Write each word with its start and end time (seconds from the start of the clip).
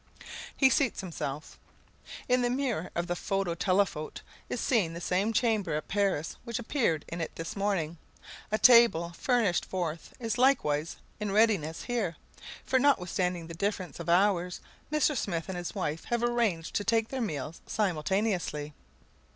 He 0.57 0.71
seats 0.71 1.01
himself. 1.01 1.59
In 2.27 2.41
the 2.41 2.49
mirror 2.49 2.89
of 2.95 3.05
the 3.05 3.13
phonotelephote 3.13 4.21
is 4.49 4.59
seen 4.59 4.93
the 4.95 4.99
same 4.99 5.31
chamber 5.31 5.75
at 5.75 5.87
Paris 5.89 6.37
which 6.43 6.57
appeared 6.57 7.05
in 7.09 7.21
it 7.21 7.35
this 7.35 7.55
morning. 7.55 7.99
A 8.51 8.57
table 8.57 9.13
furnished 9.15 9.63
forth 9.63 10.11
is 10.19 10.39
likewise 10.39 10.95
in 11.19 11.31
readiness 11.31 11.83
here, 11.83 12.15
for 12.65 12.79
notwithstanding 12.79 13.45
the 13.45 13.53
difference 13.53 13.99
of 13.99 14.09
hours, 14.09 14.59
Mr. 14.91 15.15
Smith 15.15 15.47
and 15.49 15.57
his 15.59 15.75
wife 15.75 16.05
have 16.05 16.23
arranged 16.23 16.73
to 16.77 16.83
take 16.83 17.09
their 17.09 17.21
meals 17.21 17.61
simultaneously. 17.67 18.73